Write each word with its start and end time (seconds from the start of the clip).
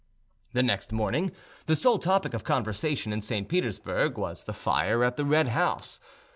The 0.53 0.63
next 0.63 0.91
morning 0.91 1.31
the 1.67 1.75
sole 1.75 1.99
topic 1.99 2.33
of 2.33 2.43
conversation 2.43 3.13
in 3.13 3.21
St. 3.21 3.47
Petersburg 3.47 4.17
was 4.17 4.45
the 4.45 4.51
fire 4.53 5.03
at 5.03 5.15
the 5.15 5.25
Red 5.25 5.49
House. 5.49 5.99